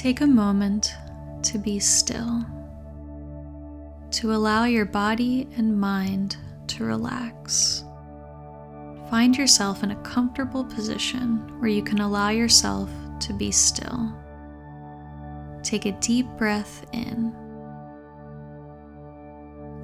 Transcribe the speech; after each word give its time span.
Take 0.00 0.22
a 0.22 0.26
moment 0.26 0.94
to 1.42 1.58
be 1.58 1.78
still, 1.78 2.42
to 4.12 4.32
allow 4.32 4.64
your 4.64 4.86
body 4.86 5.46
and 5.58 5.78
mind 5.78 6.38
to 6.68 6.84
relax. 6.84 7.84
Find 9.10 9.36
yourself 9.36 9.82
in 9.82 9.90
a 9.90 10.02
comfortable 10.02 10.64
position 10.64 11.60
where 11.60 11.68
you 11.68 11.82
can 11.82 12.00
allow 12.00 12.30
yourself 12.30 12.88
to 13.20 13.34
be 13.34 13.50
still. 13.50 14.10
Take 15.62 15.84
a 15.84 15.92
deep 15.92 16.26
breath 16.38 16.86
in 16.94 17.34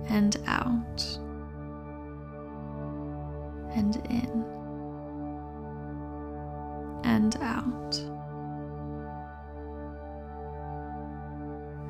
and 0.09 0.35
out 0.47 1.03
and 3.75 3.97
in 4.09 4.45
and 7.05 7.37
out. 7.43 8.16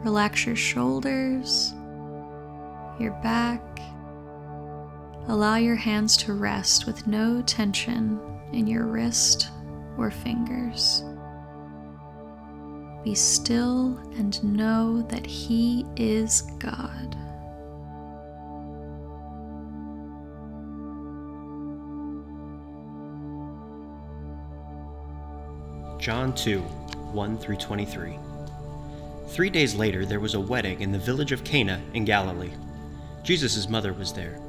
Relax 0.07 0.47
your 0.47 0.55
shoulders, 0.55 1.75
your 3.01 3.11
back. 3.25 3.61
Allow 5.27 5.57
your 5.57 5.75
hands 5.75 6.17
to 6.19 6.33
rest 6.33 6.87
with 6.87 7.09
no 7.09 7.43
tension 7.43 8.21
in 8.53 8.69
your 8.69 8.87
wrist 8.87 9.51
or 9.99 10.13
fingers. 10.13 11.03
Be 13.03 13.17
still 13.17 13.99
and 14.17 14.41
know 14.45 15.03
that 15.09 15.27
He 15.27 15.85
is 15.97 16.43
God. 16.61 17.17
John 25.99 26.33
2 26.33 26.61
1 26.61 27.39
through 27.39 27.57
23. 27.57 28.21
Three 29.37 29.51
days 29.51 29.75
later, 29.75 30.07
there 30.07 30.19
was 30.19 30.33
a 30.33 30.41
wedding 30.41 30.81
in 30.81 30.93
the 30.93 30.99
village 30.99 31.31
of 31.31 31.45
Cana 31.45 31.79
in 31.93 32.07
Galilee. 32.07 32.53
Jesus' 33.23 33.69
mother 33.69 33.93
was 33.93 34.11
there. 34.11 34.41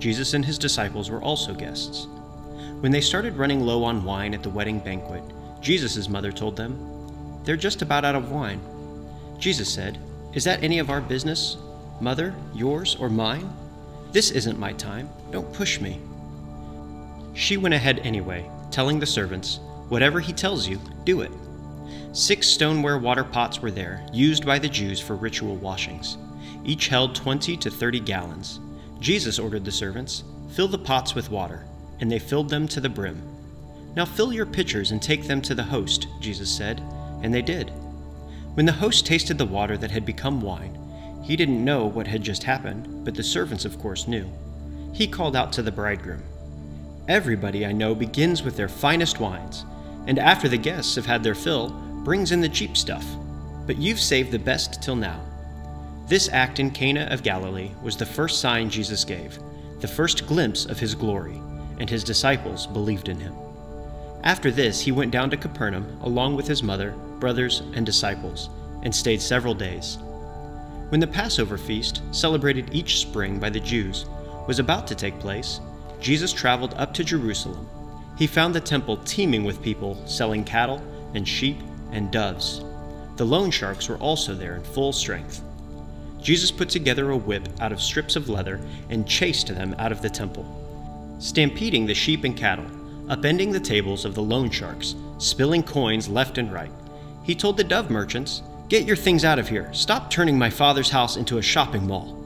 Jesus 0.00 0.34
and 0.34 0.44
his 0.44 0.58
disciples 0.58 1.12
were 1.12 1.22
also 1.22 1.54
guests. 1.54 2.08
When 2.80 2.90
they 2.90 3.00
started 3.00 3.36
running 3.36 3.60
low 3.60 3.84
on 3.84 4.02
wine 4.02 4.34
at 4.34 4.42
the 4.42 4.50
wedding 4.50 4.80
banquet, 4.80 5.22
Jesus' 5.60 6.08
mother 6.08 6.32
told 6.32 6.56
them, 6.56 7.40
They're 7.44 7.56
just 7.56 7.82
about 7.82 8.04
out 8.04 8.16
of 8.16 8.32
wine. 8.32 8.60
Jesus 9.38 9.72
said, 9.72 9.96
Is 10.32 10.42
that 10.42 10.60
any 10.60 10.80
of 10.80 10.90
our 10.90 11.00
business? 11.00 11.56
Mother, 12.00 12.34
yours, 12.52 12.96
or 12.96 13.08
mine? 13.08 13.48
This 14.10 14.32
isn't 14.32 14.58
my 14.58 14.72
time. 14.72 15.08
Don't 15.30 15.52
push 15.52 15.80
me. 15.80 16.00
She 17.34 17.58
went 17.58 17.74
ahead 17.74 18.00
anyway, 18.00 18.50
telling 18.72 18.98
the 18.98 19.06
servants, 19.06 19.60
Whatever 19.88 20.18
he 20.18 20.32
tells 20.32 20.66
you, 20.66 20.80
do 21.04 21.20
it. 21.20 21.30
Six 22.16 22.48
stoneware 22.48 22.96
water 22.96 23.24
pots 23.24 23.60
were 23.60 23.70
there, 23.70 24.00
used 24.10 24.46
by 24.46 24.58
the 24.58 24.70
Jews 24.70 24.98
for 24.98 25.16
ritual 25.16 25.54
washings. 25.56 26.16
Each 26.64 26.88
held 26.88 27.14
20 27.14 27.58
to 27.58 27.70
30 27.70 28.00
gallons. 28.00 28.58
Jesus 29.00 29.38
ordered 29.38 29.66
the 29.66 29.70
servants, 29.70 30.24
Fill 30.48 30.66
the 30.66 30.78
pots 30.78 31.14
with 31.14 31.30
water, 31.30 31.66
and 32.00 32.10
they 32.10 32.18
filled 32.18 32.48
them 32.48 32.66
to 32.68 32.80
the 32.80 32.88
brim. 32.88 33.20
Now 33.94 34.06
fill 34.06 34.32
your 34.32 34.46
pitchers 34.46 34.92
and 34.92 35.02
take 35.02 35.24
them 35.24 35.42
to 35.42 35.54
the 35.54 35.62
host, 35.62 36.08
Jesus 36.18 36.50
said, 36.50 36.80
and 37.22 37.34
they 37.34 37.42
did. 37.42 37.68
When 38.54 38.64
the 38.64 38.72
host 38.72 39.04
tasted 39.04 39.36
the 39.36 39.44
water 39.44 39.76
that 39.76 39.90
had 39.90 40.06
become 40.06 40.40
wine, 40.40 40.78
he 41.22 41.36
didn't 41.36 41.62
know 41.62 41.84
what 41.84 42.06
had 42.06 42.22
just 42.22 42.44
happened, 42.44 43.04
but 43.04 43.14
the 43.14 43.22
servants, 43.22 43.66
of 43.66 43.78
course, 43.78 44.08
knew. 44.08 44.26
He 44.94 45.06
called 45.06 45.36
out 45.36 45.52
to 45.52 45.62
the 45.62 45.70
bridegroom 45.70 46.22
Everybody 47.08 47.66
I 47.66 47.72
know 47.72 47.94
begins 47.94 48.42
with 48.42 48.56
their 48.56 48.70
finest 48.70 49.20
wines 49.20 49.66
and 50.06 50.18
after 50.18 50.48
the 50.48 50.56
guests 50.56 50.94
have 50.94 51.06
had 51.06 51.22
their 51.22 51.34
fill, 51.34 51.70
brings 52.06 52.30
in 52.30 52.40
the 52.40 52.48
cheap 52.48 52.76
stuff. 52.76 53.04
But 53.66 53.78
you've 53.78 53.98
saved 53.98 54.30
the 54.30 54.38
best 54.38 54.80
till 54.80 54.94
now. 54.94 55.20
This 56.06 56.28
act 56.28 56.60
in 56.60 56.70
Cana 56.70 57.08
of 57.10 57.24
Galilee 57.24 57.72
was 57.82 57.96
the 57.96 58.06
first 58.06 58.40
sign 58.40 58.70
Jesus 58.70 59.04
gave, 59.04 59.40
the 59.80 59.88
first 59.88 60.24
glimpse 60.24 60.66
of 60.66 60.78
his 60.78 60.94
glory, 60.94 61.42
and 61.80 61.90
his 61.90 62.04
disciples 62.04 62.64
believed 62.68 63.08
in 63.08 63.18
him. 63.18 63.34
After 64.22 64.52
this, 64.52 64.80
he 64.80 64.92
went 64.92 65.10
down 65.10 65.30
to 65.30 65.36
Capernaum 65.36 65.98
along 66.00 66.36
with 66.36 66.46
his 66.46 66.62
mother, 66.62 66.92
brothers, 67.18 67.64
and 67.74 67.84
disciples, 67.84 68.50
and 68.84 68.94
stayed 68.94 69.20
several 69.20 69.54
days. 69.54 69.98
When 70.90 71.00
the 71.00 71.08
Passover 71.08 71.58
feast, 71.58 72.02
celebrated 72.12 72.72
each 72.72 73.00
spring 73.00 73.40
by 73.40 73.50
the 73.50 73.58
Jews, 73.58 74.06
was 74.46 74.60
about 74.60 74.86
to 74.86 74.94
take 74.94 75.18
place, 75.18 75.58
Jesus 76.00 76.32
traveled 76.32 76.74
up 76.74 76.94
to 76.94 77.02
Jerusalem 77.02 77.68
he 78.16 78.26
found 78.26 78.54
the 78.54 78.60
temple 78.60 78.96
teeming 78.98 79.44
with 79.44 79.62
people 79.62 80.00
selling 80.06 80.42
cattle 80.42 80.82
and 81.14 81.28
sheep 81.28 81.58
and 81.92 82.10
doves. 82.10 82.64
The 83.16 83.24
loan 83.24 83.50
sharks 83.50 83.88
were 83.88 83.96
also 83.96 84.34
there 84.34 84.56
in 84.56 84.62
full 84.62 84.92
strength. 84.92 85.42
Jesus 86.20 86.50
put 86.50 86.68
together 86.68 87.10
a 87.10 87.16
whip 87.16 87.48
out 87.60 87.72
of 87.72 87.80
strips 87.80 88.16
of 88.16 88.28
leather 88.28 88.60
and 88.90 89.08
chased 89.08 89.48
them 89.48 89.74
out 89.78 89.92
of 89.92 90.02
the 90.02 90.10
temple, 90.10 90.44
stampeding 91.18 91.86
the 91.86 91.94
sheep 91.94 92.24
and 92.24 92.36
cattle, 92.36 92.66
upending 93.08 93.52
the 93.52 93.60
tables 93.60 94.04
of 94.04 94.14
the 94.14 94.22
loan 94.22 94.50
sharks, 94.50 94.94
spilling 95.18 95.62
coins 95.62 96.08
left 96.08 96.38
and 96.38 96.52
right. 96.52 96.72
He 97.22 97.34
told 97.34 97.56
the 97.56 97.64
dove 97.64 97.90
merchants, 97.90 98.42
Get 98.68 98.84
your 98.84 98.96
things 98.96 99.24
out 99.24 99.38
of 99.38 99.48
here. 99.48 99.72
Stop 99.72 100.10
turning 100.10 100.36
my 100.36 100.50
father's 100.50 100.90
house 100.90 101.16
into 101.16 101.38
a 101.38 101.42
shopping 101.42 101.86
mall. 101.86 102.24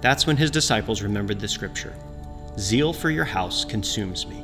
That's 0.00 0.26
when 0.26 0.36
his 0.36 0.50
disciples 0.50 1.02
remembered 1.02 1.40
the 1.40 1.48
scripture 1.48 1.94
Zeal 2.58 2.92
for 2.92 3.10
your 3.10 3.24
house 3.24 3.64
consumes 3.64 4.26
me. 4.26 4.42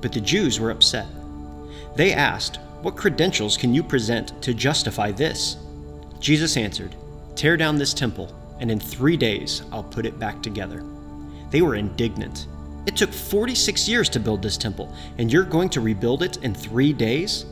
But 0.00 0.12
the 0.12 0.20
Jews 0.20 0.60
were 0.60 0.70
upset. 0.70 1.06
They 1.96 2.12
asked, 2.12 2.58
What 2.84 2.96
credentials 2.96 3.56
can 3.56 3.72
you 3.72 3.82
present 3.82 4.42
to 4.42 4.52
justify 4.52 5.10
this? 5.10 5.56
Jesus 6.20 6.58
answered, 6.58 6.94
Tear 7.34 7.56
down 7.56 7.78
this 7.78 7.94
temple, 7.94 8.30
and 8.60 8.70
in 8.70 8.78
three 8.78 9.16
days 9.16 9.62
I'll 9.72 9.82
put 9.82 10.04
it 10.04 10.18
back 10.18 10.42
together. 10.42 10.84
They 11.48 11.62
were 11.62 11.76
indignant. 11.76 12.46
It 12.86 12.94
took 12.94 13.10
46 13.10 13.88
years 13.88 14.10
to 14.10 14.20
build 14.20 14.42
this 14.42 14.58
temple, 14.58 14.94
and 15.16 15.32
you're 15.32 15.44
going 15.44 15.70
to 15.70 15.80
rebuild 15.80 16.22
it 16.22 16.36
in 16.44 16.52
three 16.54 16.92
days? 16.92 17.46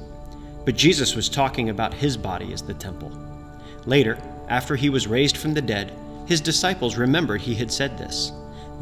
But 0.66 0.76
Jesus 0.76 1.16
was 1.16 1.30
talking 1.30 1.70
about 1.70 1.94
his 1.94 2.14
body 2.18 2.52
as 2.52 2.60
the 2.60 2.74
temple. 2.74 3.10
Later, 3.86 4.18
after 4.50 4.76
he 4.76 4.90
was 4.90 5.06
raised 5.06 5.38
from 5.38 5.54
the 5.54 5.62
dead, 5.62 5.94
his 6.26 6.42
disciples 6.42 6.98
remembered 6.98 7.40
he 7.40 7.54
had 7.54 7.72
said 7.72 7.96
this. 7.96 8.32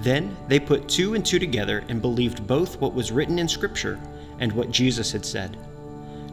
Then 0.00 0.36
they 0.48 0.58
put 0.58 0.88
two 0.88 1.14
and 1.14 1.24
two 1.24 1.38
together 1.38 1.84
and 1.88 2.02
believed 2.02 2.44
both 2.48 2.80
what 2.80 2.92
was 2.92 3.12
written 3.12 3.38
in 3.38 3.46
Scripture 3.46 4.00
and 4.40 4.50
what 4.50 4.72
Jesus 4.72 5.12
had 5.12 5.24
said. 5.24 5.56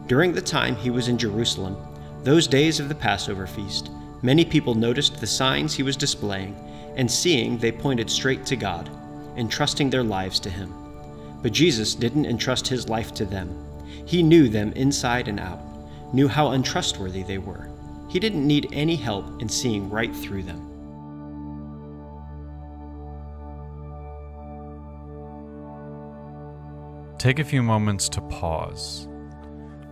During 0.08 0.32
the 0.32 0.40
time 0.40 0.74
he 0.74 0.88
was 0.88 1.08
in 1.08 1.18
Jerusalem, 1.18 1.76
those 2.24 2.46
days 2.46 2.80
of 2.80 2.88
the 2.88 2.94
Passover 2.94 3.46
feast, 3.46 3.90
many 4.22 4.42
people 4.42 4.74
noticed 4.74 5.20
the 5.20 5.26
signs 5.26 5.74
he 5.74 5.82
was 5.82 5.98
displaying, 5.98 6.56
and 6.96 7.10
seeing, 7.10 7.58
they 7.58 7.70
pointed 7.70 8.08
straight 8.08 8.46
to 8.46 8.56
God, 8.56 8.88
entrusting 9.36 9.90
their 9.90 10.02
lives 10.02 10.40
to 10.40 10.48
him. 10.48 10.72
But 11.42 11.52
Jesus 11.52 11.94
didn't 11.94 12.24
entrust 12.24 12.66
his 12.66 12.88
life 12.88 13.12
to 13.14 13.26
them. 13.26 13.54
He 14.06 14.22
knew 14.22 14.48
them 14.48 14.72
inside 14.72 15.28
and 15.28 15.38
out, 15.38 15.60
knew 16.14 16.26
how 16.26 16.52
untrustworthy 16.52 17.22
they 17.22 17.36
were. 17.36 17.68
He 18.08 18.18
didn't 18.18 18.46
need 18.46 18.70
any 18.72 18.96
help 18.96 19.42
in 19.42 19.48
seeing 19.50 19.90
right 19.90 20.16
through 20.16 20.44
them. 20.44 20.64
Take 27.18 27.40
a 27.40 27.44
few 27.44 27.62
moments 27.62 28.08
to 28.08 28.22
pause. 28.22 29.06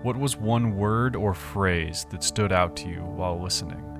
What 0.06 0.16
was 0.16 0.36
one 0.36 0.76
word 0.76 1.16
or 1.16 1.34
phrase 1.34 2.06
that 2.10 2.22
stood 2.22 2.52
out 2.52 2.76
to 2.76 2.88
you 2.88 3.00
while 3.00 3.42
listening? 3.42 3.95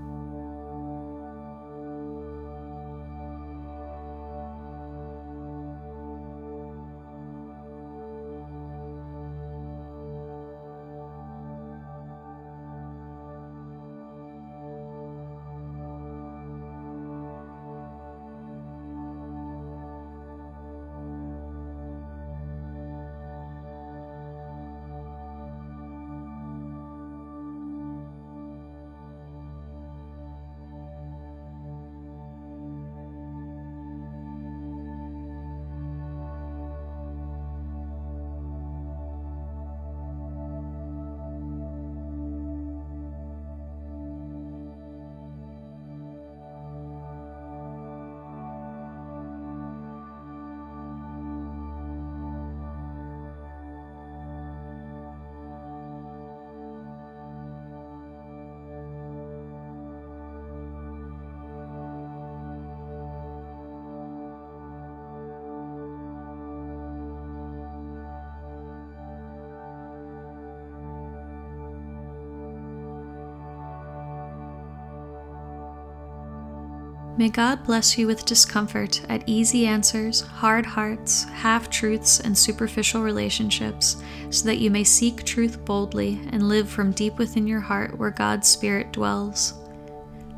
May 77.19 77.31
God 77.31 77.65
bless 77.65 77.97
you 77.97 78.07
with 78.07 78.27
discomfort 78.27 79.01
at 79.09 79.27
easy 79.27 79.67
answers, 79.67 80.21
hard 80.21 80.67
hearts, 80.67 81.25
half 81.25 81.71
truths, 81.71 82.21
and 82.21 82.37
superficial 82.37 83.03
relationships, 83.03 83.97
so 84.29 84.45
that 84.45 84.59
you 84.59 84.71
may 84.71 84.85
seek 84.85 85.25
truth 85.25 85.65
boldly 85.65 86.21
and 86.31 86.47
live 86.47 86.69
from 86.69 86.93
deep 86.93 87.17
within 87.17 87.47
your 87.47 87.61
heart 87.61 87.99
where 87.99 88.11
God's 88.11 88.49
Spirit 88.49 88.93
dwells. 88.93 89.55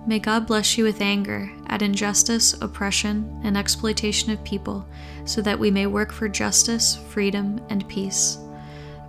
May 0.06 0.20
God 0.20 0.46
bless 0.46 0.78
you 0.78 0.84
with 0.84 1.00
anger 1.00 1.50
at 1.66 1.82
injustice, 1.82 2.54
oppression, 2.62 3.40
and 3.42 3.56
exploitation 3.56 4.30
of 4.30 4.44
people, 4.44 4.86
so 5.24 5.42
that 5.42 5.58
we 5.58 5.72
may 5.72 5.88
work 5.88 6.12
for 6.12 6.28
justice, 6.28 6.94
freedom, 7.08 7.60
and 7.70 7.88
peace. 7.88 8.38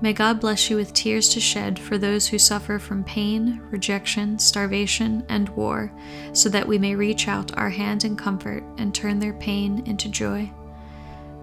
May 0.02 0.14
God 0.14 0.40
bless 0.40 0.70
you 0.70 0.78
with 0.78 0.94
tears 0.94 1.28
to 1.30 1.42
shed 1.42 1.78
for 1.78 1.98
those 1.98 2.26
who 2.26 2.40
suffer 2.40 2.80
from 2.80 3.04
pain, 3.04 3.62
rejection, 3.70 4.40
starvation, 4.40 5.26
and 5.28 5.50
war, 5.50 5.92
so 6.32 6.48
that 6.48 6.66
we 6.66 6.78
may 6.78 6.96
reach 6.96 7.28
out 7.28 7.58
our 7.58 7.70
hand 7.70 8.06
in 8.06 8.16
comfort 8.16 8.64
and 8.78 8.96
turn 8.96 9.20
their 9.20 9.34
pain 9.34 9.84
into 9.86 10.08
joy. 10.08 10.50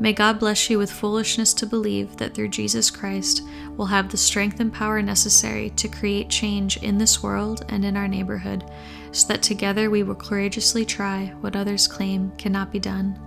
May 0.00 0.14
God 0.14 0.38
bless 0.38 0.70
you 0.70 0.78
with 0.78 0.90
foolishness 0.90 1.52
to 1.54 1.66
believe 1.66 2.16
that 2.16 2.34
through 2.34 2.48
Jesus 2.48 2.90
Christ 2.90 3.42
we'll 3.76 3.86
have 3.88 4.10
the 4.10 4.16
strength 4.16 4.60
and 4.60 4.72
power 4.72 5.02
necessary 5.02 5.70
to 5.70 5.88
create 5.88 6.30
change 6.30 6.78
in 6.78 6.96
this 6.96 7.22
world 7.22 7.64
and 7.68 7.84
in 7.84 7.94
our 7.94 8.08
neighborhood, 8.08 8.64
so 9.12 9.28
that 9.28 9.42
together 9.42 9.90
we 9.90 10.02
will 10.02 10.14
courageously 10.14 10.86
try 10.86 11.26
what 11.42 11.56
others 11.56 11.86
claim 11.86 12.32
cannot 12.38 12.72
be 12.72 12.78
done. 12.78 13.18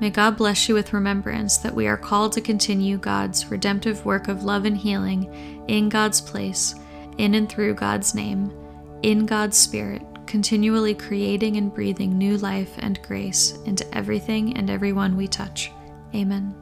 May 0.00 0.08
God 0.08 0.38
bless 0.38 0.66
you 0.66 0.74
with 0.74 0.94
remembrance 0.94 1.58
that 1.58 1.74
we 1.74 1.86
are 1.86 1.96
called 1.96 2.32
to 2.32 2.40
continue 2.40 2.96
God's 2.96 3.50
redemptive 3.50 4.06
work 4.06 4.28
of 4.28 4.44
love 4.44 4.64
and 4.64 4.76
healing 4.76 5.64
in 5.68 5.90
God's 5.90 6.22
place, 6.22 6.74
in 7.18 7.34
and 7.34 7.48
through 7.48 7.74
God's 7.74 8.14
name, 8.14 8.50
in 9.02 9.26
God's 9.26 9.58
Spirit, 9.58 10.02
continually 10.26 10.94
creating 10.94 11.58
and 11.58 11.72
breathing 11.74 12.16
new 12.16 12.38
life 12.38 12.72
and 12.78 13.02
grace 13.02 13.58
into 13.66 13.86
everything 13.94 14.56
and 14.56 14.70
everyone 14.70 15.18
we 15.18 15.28
touch. 15.28 15.70
Amen. 16.14 16.59